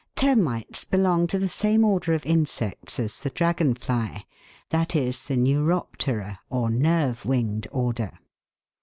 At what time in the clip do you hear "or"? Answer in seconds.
6.49-6.71